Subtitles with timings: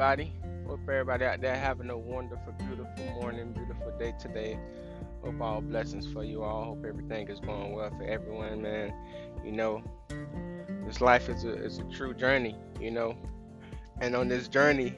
[0.00, 0.32] everybody.
[0.68, 4.56] Hope everybody out there having a wonderful, beautiful morning, beautiful day today.
[5.24, 6.66] Hope all blessings for you all.
[6.66, 8.94] Hope everything is going well for everyone, man.
[9.44, 9.82] You know,
[10.86, 13.16] this life is a, is a true journey, you know.
[14.00, 14.94] And on this journey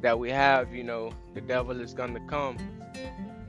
[0.00, 2.56] that we have, you know, the devil is going to come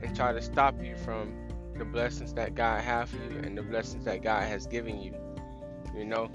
[0.02, 1.32] and try to stop you from
[1.76, 5.14] the blessings that God has for you and the blessings that God has given you,
[5.96, 6.28] you know.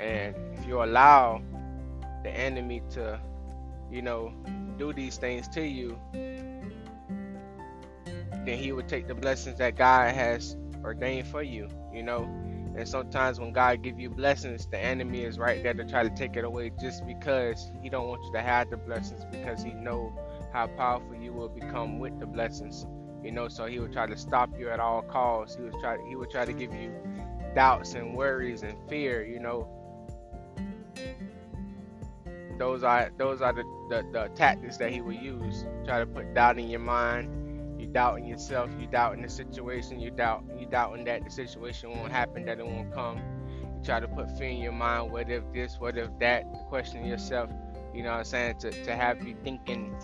[0.00, 1.42] And if you allow
[2.22, 3.20] the enemy to,
[3.90, 4.32] you know,
[4.78, 5.98] do these things to you,
[8.46, 12.22] then he would take the blessings that God has ordained for you, you know.
[12.76, 16.10] And sometimes when God give you blessings, the enemy is right there to try to
[16.10, 19.72] take it away just because he don't want you to have the blessings because he
[19.72, 20.12] know
[20.52, 22.86] how powerful you will become with the blessings.
[23.22, 25.56] You know, so he would try to stop you at all costs.
[25.56, 26.92] He would try he would try to give you
[27.54, 29.66] doubts and worries and fear, you know,
[32.58, 35.64] those are those are the, the, the tactics that he will use.
[35.84, 37.80] Try to put doubt in your mind.
[37.80, 38.70] You doubting yourself.
[38.80, 40.00] You doubting the situation.
[40.00, 42.44] You doubt you doubting that the situation won't happen.
[42.46, 43.18] That it won't come.
[43.18, 45.12] You try to put fear in your mind.
[45.12, 45.76] What if this?
[45.78, 46.44] What if that?
[46.68, 47.50] Question yourself.
[47.94, 48.58] You know what I'm saying?
[48.60, 49.94] To to have you thinking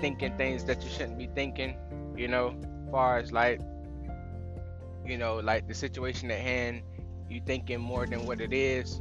[0.00, 1.76] thinking things that you shouldn't be thinking.
[2.16, 2.54] You know,
[2.90, 3.60] far as like
[5.06, 6.82] you know like the situation at hand.
[7.30, 9.00] You thinking more than what it is.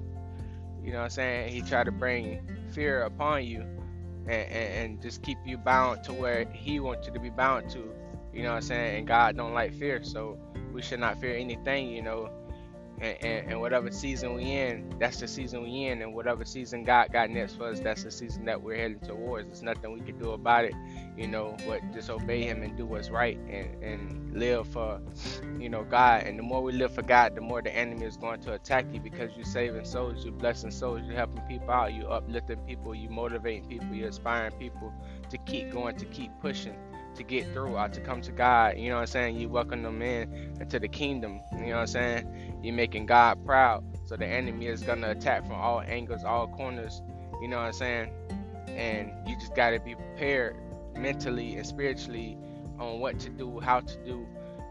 [0.84, 1.52] You know what I'm saying?
[1.52, 3.62] He tried to bring fear upon you
[4.28, 7.70] and, and, and, just keep you bound to where he wants you to be bound
[7.70, 7.94] to.
[8.34, 8.98] You know what I'm saying?
[9.00, 10.38] And God don't like fear, so
[10.74, 12.30] we should not fear anything, you know
[13.00, 17.12] and, and, whatever season we in, that's the season we in, and whatever season God
[17.12, 19.48] got next for us, that's the season that we're heading towards.
[19.48, 20.74] There's nothing we can do about it,
[21.16, 25.00] you know, but just obey Him and do what's right and, and live for,
[25.60, 26.24] you know, God.
[26.24, 28.86] And the more we live for God, the more the enemy is going to attack
[28.92, 32.96] you because you're saving souls, you're blessing souls, you're helping people out, you're uplifting people,
[32.96, 34.92] you're motivating people, you're inspiring people
[35.30, 36.76] to keep going, to keep pushing
[37.18, 38.78] to get through or to come to God.
[38.78, 39.38] You know what I'm saying?
[39.38, 41.42] You welcome them in into the kingdom.
[41.52, 42.60] You know what I'm saying?
[42.64, 43.84] You're making God proud.
[44.06, 47.02] So the enemy is gonna attack from all angles, all corners.
[47.42, 48.12] You know what I'm saying?
[48.68, 50.56] And you just gotta be prepared
[50.96, 52.38] mentally and spiritually
[52.80, 54.26] on what to do, how to do.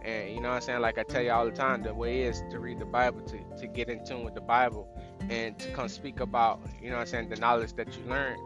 [0.04, 0.80] And you know what I'm saying?
[0.80, 3.38] Like I tell you all the time, the way is to read the Bible, to,
[3.58, 4.88] to get in tune with the Bible,
[5.28, 8.40] and to come speak about, you know what I'm saying, the knowledge that you learned.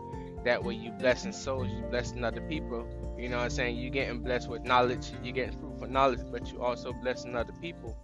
[0.44, 2.86] That way you blessing souls, you blessing other people,
[3.18, 3.76] you know what I'm saying?
[3.76, 7.96] You're getting blessed with knowledge, you're getting fruitful knowledge, but you also blessing other people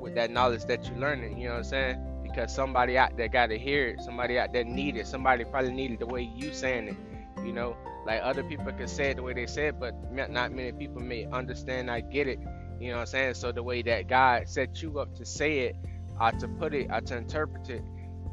[0.00, 1.38] with that knowledge that you're learning.
[1.38, 2.20] You know what I'm saying?
[2.22, 5.72] Because somebody out there got to hear it, somebody out there need it, somebody probably
[5.72, 6.96] needed the way you saying it.
[7.44, 7.76] You know,
[8.06, 11.02] like other people can say it the way they say it, but not many people
[11.02, 11.90] may understand.
[11.90, 12.38] I get it.
[12.80, 13.34] You know what I'm saying?
[13.34, 15.76] So the way that God set you up to say it,
[16.20, 17.82] or to put it, or to interpret it,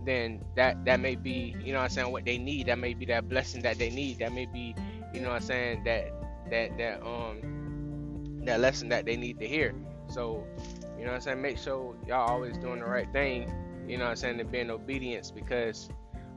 [0.10, 2.68] then that that may be, you know what I'm saying, what they need.
[2.68, 4.20] That may be that blessing that they need.
[4.20, 4.76] That may be,
[5.14, 6.12] you know what I'm saying, that
[6.50, 9.76] that that um that lesson that they need to hear.
[10.08, 10.48] So,
[10.98, 11.42] you know what I'm saying?
[11.42, 13.54] Make sure y'all always doing the right thing,
[13.88, 15.90] you know what I'm saying, and being obedience because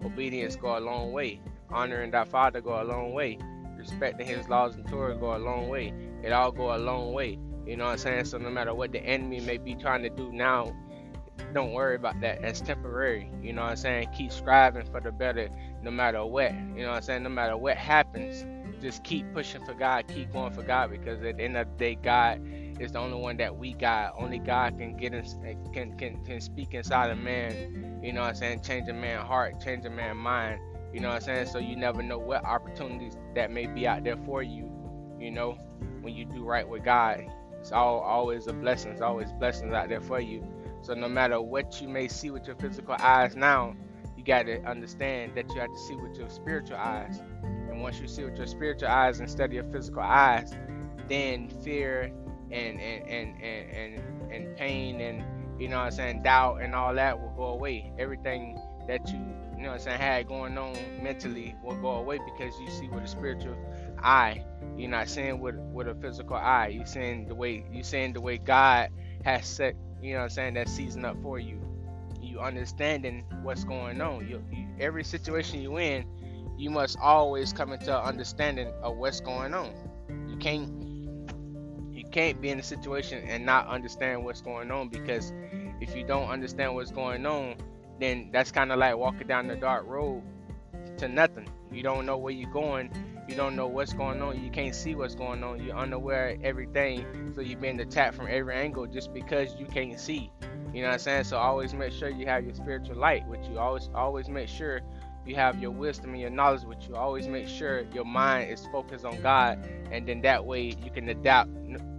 [0.05, 1.41] obedience go a long way.
[1.71, 3.39] Honoring that father go a long way.
[3.79, 5.95] Respecting his laws and Torah go a long way.
[6.23, 7.39] It all go a long way.
[7.67, 8.25] You know what I'm saying?
[8.27, 10.75] So no matter what the enemy may be trying to do now,
[11.53, 12.43] don't worry about that.
[12.43, 13.31] That's temporary.
[13.43, 14.09] You know what I'm saying?
[14.17, 15.49] Keep striving for the better
[15.83, 16.53] no matter what.
[16.53, 17.23] You know what I'm saying?
[17.23, 18.45] No matter what happens
[18.83, 21.77] just keep pushing for God, keep going for God, because at the end of the
[21.77, 22.41] day, God
[22.81, 24.15] is the only one that we got.
[24.19, 28.01] Only God can get in, eh, can can can speak inside a man.
[28.03, 28.63] You know what I'm saying?
[28.63, 30.61] Change a man's heart, change a man's mind.
[30.93, 31.47] You know what I'm saying?
[31.47, 34.69] So you never know what opportunities that may be out there for you.
[35.19, 35.53] You know,
[36.03, 37.25] when you do right with God,
[37.61, 38.91] it's all always a blessing.
[38.91, 40.45] It's always blessings out there for you.
[40.83, 43.75] So no matter what you may see with your physical eyes now,
[44.17, 47.21] you got to understand that you have to see with your spiritual eyes.
[47.43, 50.53] And once you see with your spiritual eyes instead of your physical eyes,
[51.09, 52.13] then fear
[52.51, 55.25] and and and and and, and pain and
[55.61, 57.93] you know what I'm saying, doubt and all that will go away.
[57.99, 58.59] Everything
[58.89, 59.19] that you
[59.57, 62.89] you know what I'm saying had going on mentally will go away because you see
[62.89, 63.57] with a spiritual
[64.03, 64.45] eye.
[64.77, 66.69] You're not seeing with with a physical eye.
[66.69, 68.91] You're seeing the way you're seeing the way God
[69.25, 71.61] has set you know what I'm saying that season up for you.
[72.21, 74.29] You understanding what's going on.
[74.29, 76.05] You, you every situation you in
[76.57, 79.73] you must always come into an understanding of what's going on.
[80.29, 80.71] You can't
[81.93, 85.33] you can't be in a situation and not understand what's going on because
[85.81, 87.57] if you don't understand what's going on,
[88.01, 90.23] then that's kind of like walking down the dark road
[90.99, 91.49] to nothing.
[91.73, 92.91] You don't know where you're going.
[93.33, 94.45] You don't know what's going on.
[94.45, 95.65] You can't see what's going on.
[95.65, 97.33] You're unaware of everything.
[97.35, 100.31] So you're being attacked from every angle just because you can't see.
[100.75, 101.25] You know what I'm saying?
[101.25, 103.59] So always make sure you have your spiritual light with you.
[103.59, 104.83] Always always make sure
[105.25, 106.95] you have your wisdom and your knowledge with you.
[106.95, 111.09] Always make sure your mind is focused on God, and then that way you can
[111.09, 111.49] adapt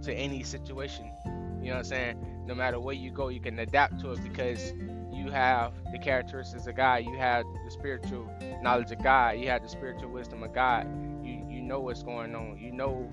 [0.04, 1.10] to any situation.
[1.60, 2.44] You know what I'm saying?
[2.46, 4.72] No matter where you go, you can adapt to it because
[5.12, 7.04] you have the characteristics of God.
[7.04, 8.30] You have the spiritual
[8.62, 9.38] knowledge of God.
[9.38, 10.86] You have the spiritual wisdom of God.
[11.64, 12.58] Know what's going on.
[12.58, 13.10] You know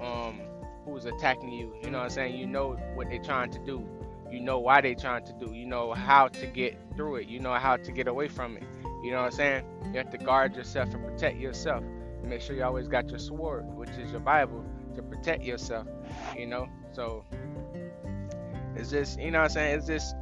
[0.00, 0.40] um,
[0.84, 1.74] who's attacking you.
[1.82, 2.36] You know what I'm saying?
[2.36, 3.86] You know what they're trying to do.
[4.30, 5.54] You know why they're trying to do.
[5.54, 7.28] You know how to get through it.
[7.28, 8.64] You know how to get away from it.
[9.04, 9.64] You know what I'm saying?
[9.92, 11.84] You have to guard yourself and protect yourself.
[11.84, 14.64] And make sure you always got your sword, which is your Bible,
[14.96, 15.86] to protect yourself.
[16.36, 16.68] You know?
[16.92, 17.24] So
[18.74, 19.78] it's just, you know what I'm saying?
[19.78, 20.16] It's just,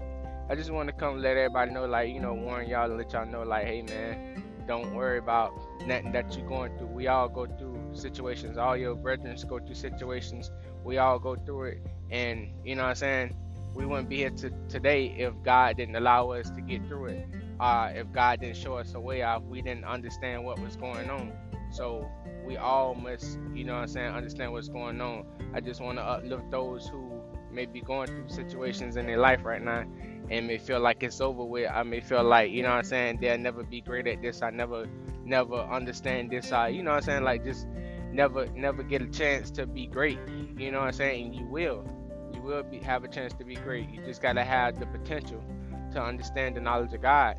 [0.50, 3.24] I just want to come let everybody know, like, you know, warn y'all let y'all
[3.24, 5.52] know, like, hey, man, don't worry about
[5.86, 6.88] nothing that you're going through.
[6.88, 8.58] We all go through situations.
[8.58, 10.50] All your brethren go through situations.
[10.84, 11.86] We all go through it.
[12.10, 13.36] And, you know what I'm saying?
[13.74, 17.26] We wouldn't be here to, today if God didn't allow us to get through it.
[17.58, 21.08] Uh, if God didn't show us a way out, we didn't understand what was going
[21.08, 21.32] on.
[21.70, 22.08] So
[22.44, 25.24] we all must, you know what I'm saying, understand what's going on.
[25.54, 29.44] I just want to uplift those who may be going through situations in their life
[29.44, 29.84] right now
[30.30, 31.70] and may feel like it's over with.
[31.72, 34.42] I may feel like, you know what I'm saying, they'll never be great at this.
[34.42, 34.86] I never
[35.24, 36.52] never understand this.
[36.52, 37.66] I you know what I'm saying, like just
[38.12, 40.18] never never get a chance to be great.
[40.56, 41.26] You know what I'm saying?
[41.26, 41.84] And you will.
[42.34, 43.90] You will be, have a chance to be great.
[43.90, 45.42] You just gotta have the potential
[45.92, 47.36] to understand the knowledge of God.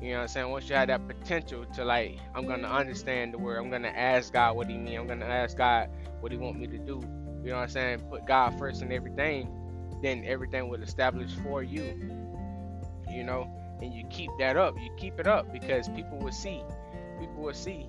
[0.00, 0.50] You know what I'm saying?
[0.50, 3.58] Once you have that potential to like, I'm gonna understand the word.
[3.58, 4.98] I'm gonna ask God what He mean.
[4.98, 5.90] I'm gonna ask God
[6.20, 7.00] what He want me to do.
[7.44, 8.00] You know what I'm saying?
[8.10, 9.48] Put God first in everything.
[10.02, 12.21] Then everything will establish for you.
[13.12, 13.50] You know,
[13.82, 14.74] and you keep that up.
[14.78, 16.62] You keep it up because people will see.
[17.18, 17.86] People will see.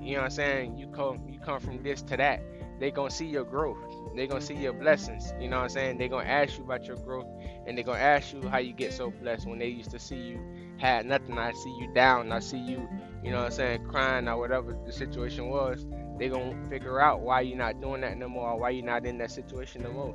[0.00, 0.76] You know what I'm saying?
[0.76, 2.42] You come you come from this to that.
[2.80, 3.78] They gonna see your growth.
[4.14, 5.32] They gonna see your blessings.
[5.40, 5.98] You know what I'm saying?
[5.98, 7.26] They gonna ask you about your growth
[7.66, 10.16] and they gonna ask you how you get so blessed when they used to see
[10.16, 10.40] you
[10.78, 11.36] had nothing.
[11.36, 12.30] I see you down.
[12.30, 12.88] I see you,
[13.22, 15.84] you know what I'm saying, crying or whatever the situation was.
[16.18, 19.06] They gonna figure out why you're not doing that no more, or why you're not
[19.06, 20.14] in that situation no more.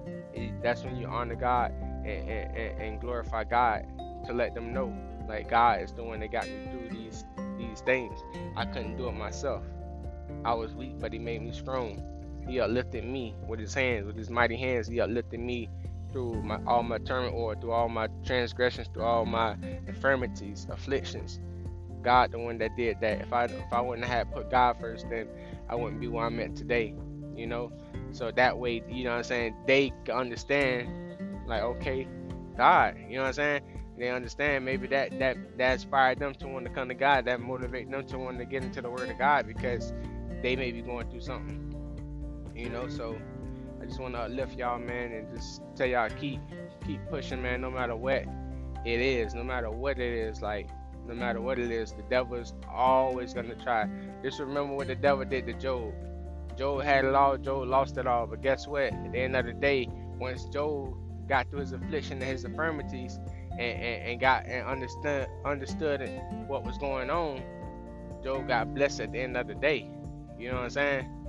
[0.61, 1.71] That's when you honor God
[2.05, 3.85] and, and, and glorify God
[4.25, 4.95] to let them know,
[5.27, 7.25] like God is the one that got me through these
[7.57, 8.19] these things.
[8.55, 9.63] I couldn't do it myself.
[10.45, 12.01] I was weak, but He made me strong.
[12.47, 14.87] He uplifted me with His hands, with His mighty hands.
[14.87, 15.69] He uplifted me
[16.11, 19.55] through my all my turmoil, through all my transgressions, through all my
[19.87, 21.39] infirmities, afflictions.
[22.03, 23.21] God, the one that did that.
[23.21, 25.27] If I if I wouldn't have put God first, then
[25.69, 26.93] I wouldn't be where I'm at today.
[27.35, 27.71] You know,
[28.11, 30.87] so that way, you know what I'm saying, they understand,
[31.47, 32.07] like, okay,
[32.55, 33.61] God, you know what I'm saying.
[33.97, 37.39] They understand maybe that that that inspired them to want to come to God, that
[37.39, 39.93] motivate them to want to get into the Word of God because
[40.41, 41.59] they may be going through something.
[42.55, 43.17] You know, so
[43.81, 46.39] I just want to uplift y'all, man, and just tell y'all keep
[46.85, 47.61] keep pushing, man.
[47.61, 48.25] No matter what
[48.85, 50.69] it is, no matter what it is, like
[51.07, 53.87] no matter what it is, the devil is always gonna try.
[54.23, 55.93] Just remember what the devil did to Job.
[56.57, 57.37] Job had it all.
[57.37, 58.27] Job lost it all.
[58.27, 58.93] But guess what?
[58.93, 60.95] At the end of the day, once Job
[61.27, 63.19] got through his affliction and his infirmities,
[63.53, 66.01] and, and, and got and understood understood
[66.47, 67.41] what was going on,
[68.23, 69.89] Job got blessed at the end of the day.
[70.37, 71.23] You know what I'm saying?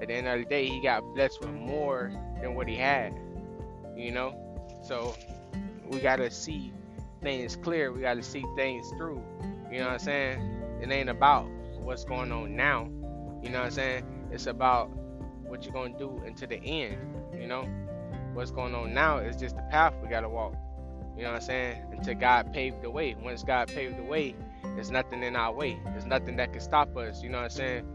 [0.00, 3.14] at the end of the day, he got blessed with more than what he had.
[3.96, 4.34] You know,
[4.82, 5.14] so
[5.88, 6.72] we gotta see
[7.22, 7.92] things clear.
[7.92, 9.22] We gotta see things through.
[9.70, 10.62] You know what I'm saying?
[10.82, 11.48] It ain't about
[11.78, 12.90] what's going on now.
[13.42, 14.04] You know what I'm saying?
[14.30, 14.90] It's about
[15.46, 16.98] what you're gonna do until the end.
[17.40, 17.62] You know,
[18.34, 20.54] what's going on now is just the path we gotta walk.
[21.16, 21.82] You know what I'm saying?
[21.92, 23.16] Until God paved the way.
[23.22, 24.34] Once God paved the way,
[24.74, 25.78] there's nothing in our way.
[25.86, 27.22] There's nothing that can stop us.
[27.22, 27.86] You know what I'm saying?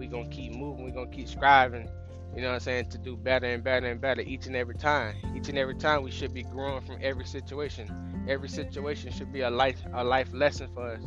[0.00, 1.86] we gonna keep moving, we gonna keep striving,
[2.34, 4.74] you know what I'm saying, to do better and better and better each and every
[4.74, 5.14] time.
[5.36, 8.24] Each and every time we should be growing from every situation.
[8.26, 11.02] Every situation should be a life a life lesson for us.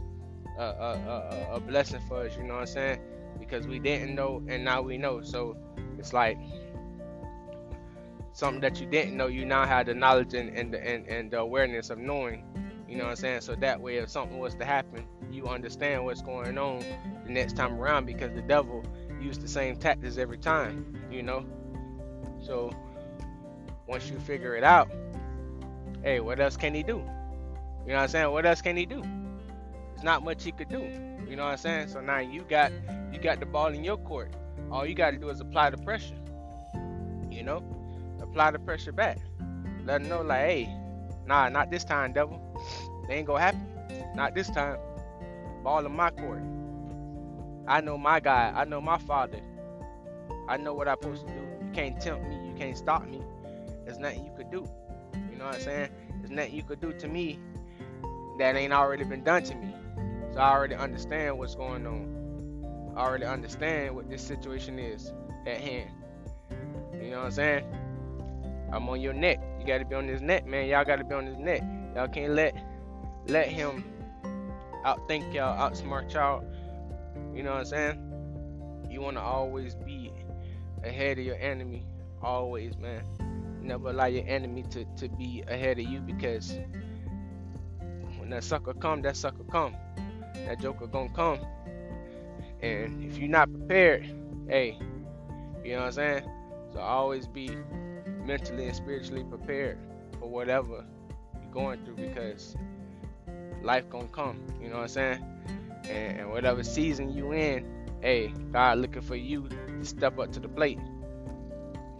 [0.59, 2.99] A, a, a, a blessing for us, you know what I'm saying?
[3.39, 5.23] Because we didn't know and now we know.
[5.23, 5.57] So
[5.97, 6.37] it's like
[8.33, 11.39] something that you didn't know, you now have the knowledge and, and, and, and the
[11.39, 12.43] awareness of knowing
[12.93, 13.41] you know what I'm saying?
[13.41, 16.85] So that way, if something was to happen, you understand what's going on
[17.25, 18.83] the next time around because the devil
[19.19, 21.43] used the same tactics every time, you know?
[22.39, 22.71] So
[23.87, 24.91] once you figure it out,
[26.03, 26.97] hey, what else can he do?
[26.97, 28.31] You know what I'm saying?
[28.31, 29.01] What else can he do?
[29.01, 30.87] There's not much he could do.
[31.27, 31.87] You know what I'm saying?
[31.87, 32.71] So now you got
[33.11, 34.35] you got the ball in your court.
[34.71, 36.13] All you got to do is apply the pressure.
[37.31, 37.63] You know,
[38.33, 39.19] apply the pressure back.
[39.85, 40.69] Let them know like, hey,
[41.27, 42.41] nah, not this time, devil.
[43.07, 43.67] They ain't gonna happen.
[44.15, 44.79] Not this time.
[45.63, 46.41] Ball in my court.
[47.67, 48.55] I know my God.
[48.55, 49.39] I know my father.
[50.49, 51.39] I know what I'm supposed to do.
[51.39, 52.35] You can't tempt me.
[52.47, 53.21] You can't stop me.
[53.85, 54.67] There's nothing you could do.
[55.31, 55.89] You know what I'm saying?
[56.17, 57.39] There's nothing you could do to me
[58.39, 59.75] that ain't already been done to me.
[60.33, 62.93] So I already understand what's going on.
[62.97, 65.13] I already understand what this situation is
[65.45, 65.91] at hand.
[66.99, 67.65] You know what I'm saying?
[68.73, 69.39] I'm on your neck.
[69.59, 70.67] You gotta be on his neck, man.
[70.67, 71.61] Y'all gotta be on his neck.
[71.95, 72.55] Y'all can't let
[73.27, 73.83] let him
[74.83, 76.43] outthink y'all, outsmart y'all.
[77.35, 78.87] You know what I'm saying?
[78.89, 80.11] You wanna always be
[80.83, 81.85] ahead of your enemy.
[82.21, 83.03] Always, man.
[83.61, 86.57] Never allow your enemy to, to be ahead of you because
[88.17, 89.75] when that sucker come, that sucker come.
[90.47, 91.39] That joker gonna come.
[92.61, 94.09] And if you're not prepared,
[94.47, 94.79] hey,
[95.63, 96.29] you know what I'm saying?
[96.73, 97.49] So always be
[98.25, 99.77] mentally and spiritually prepared
[100.19, 100.85] for whatever
[101.41, 102.55] you're going through because
[103.61, 104.41] life gonna come.
[104.61, 105.25] You know what I'm saying?
[105.89, 107.65] And, and whatever season you in,
[108.01, 110.79] hey, God looking for you to step up to the plate.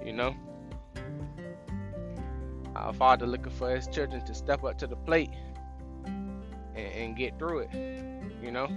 [0.06, 0.36] You know?
[2.75, 5.30] Our Father looking for His children to step up to the plate
[6.06, 7.70] and, and get through it.
[8.42, 8.68] You know?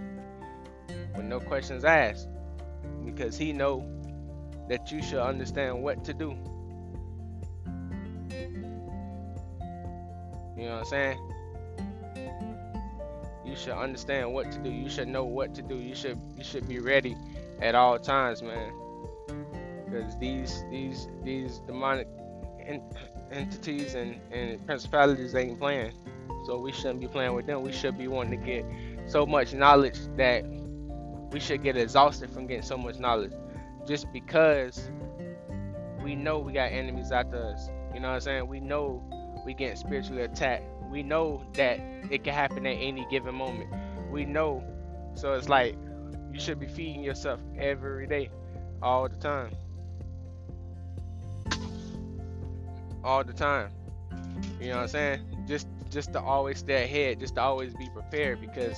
[1.17, 2.29] With no questions asked.
[3.05, 3.89] Because He know
[4.69, 6.37] that you should understand what to do.
[10.57, 11.33] You know what I'm saying?
[13.45, 14.71] You should understand what to do.
[14.71, 15.77] You should know what to do.
[15.77, 17.17] You should you should be ready
[17.61, 18.73] at all times, man.
[19.85, 22.09] Because these these these demonic
[23.31, 25.93] entities and, and principalities ain't playing.
[26.47, 27.63] So we shouldn't be playing with them.
[27.63, 28.65] We should be wanting to get
[29.07, 30.45] so much knowledge that
[31.31, 33.33] we should get exhausted from getting so much knowledge
[33.87, 34.91] just because
[36.03, 37.69] we know we got enemies after us.
[37.95, 38.49] You know what I'm saying?
[38.49, 39.03] We know
[39.47, 40.65] we get spiritually attacked.
[40.91, 41.79] We know that
[42.11, 43.73] it can happen at any given moment.
[44.11, 44.63] We know.
[45.15, 45.77] So it's like
[46.33, 48.29] you should be feeding yourself every day,
[48.83, 49.53] all the time.
[53.05, 53.71] All the time.
[54.61, 55.21] You know what I'm saying?
[55.47, 58.77] Just just to always stay ahead, just to always be prepared because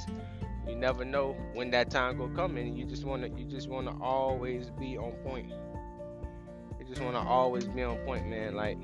[0.69, 3.99] you never know when that time will come and you just wanna you just wanna
[4.03, 5.51] always be on point.
[6.79, 8.55] You just wanna always be on point, man.
[8.55, 8.77] Like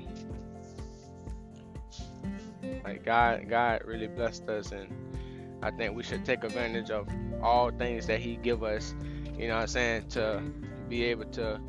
[2.85, 4.87] like God God really blessed us and
[5.61, 7.07] I think we should take advantage of
[7.41, 8.93] all things that He give us,
[9.37, 10.43] you know what I'm saying, to
[10.87, 11.59] be able to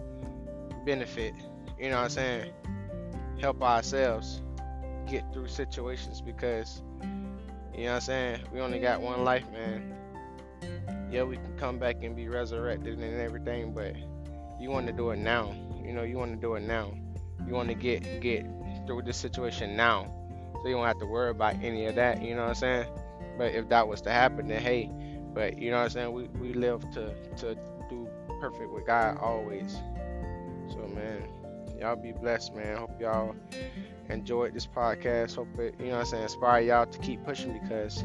[0.84, 1.34] benefit,
[1.80, 2.52] you know what I'm saying,
[3.40, 4.42] help ourselves
[5.08, 6.82] get through situations because
[7.74, 9.96] you know what I'm saying, we only got one life, man
[11.10, 13.94] yeah, we can come back and be resurrected and everything, but
[14.60, 15.54] you want to do it now.
[15.84, 16.92] You know, you want to do it now.
[17.46, 18.44] You want to get get
[18.86, 20.12] through this situation now,
[20.66, 22.20] so you don't have to worry about any of that.
[22.20, 22.86] You know what I'm saying?
[23.38, 24.90] But if that was to happen, then hey,
[25.32, 26.12] but you know what I'm saying?
[26.12, 27.54] We we live to to
[27.88, 28.08] do
[28.40, 29.74] perfect with God always.
[30.68, 31.28] So man,
[31.78, 32.78] y'all be blessed, man.
[32.78, 33.36] Hope y'all
[34.08, 35.36] enjoyed this podcast.
[35.36, 38.04] Hope it, you know what I'm saying, inspire y'all to keep pushing because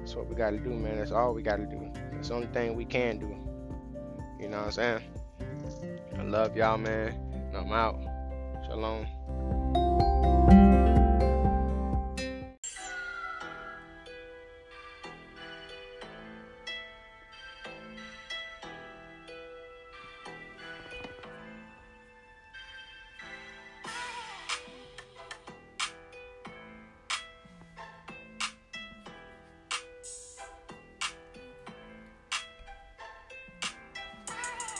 [0.00, 0.98] that's what we got to do, man.
[0.98, 1.90] That's all we got to do.
[2.12, 3.34] That's the only thing we can do.
[4.38, 5.00] You know what I'm saying?
[6.18, 7.18] I love y'all, man.
[7.54, 7.98] I'm out.
[8.66, 9.06] Shalom.